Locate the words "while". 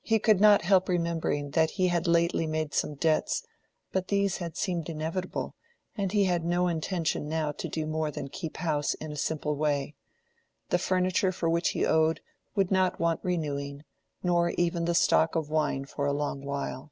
16.46-16.90